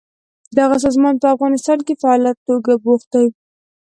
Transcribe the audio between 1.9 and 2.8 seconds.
فعاله توګه